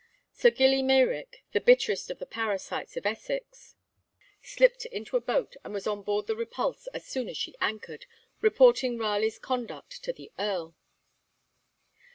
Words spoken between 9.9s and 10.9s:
to the Earl.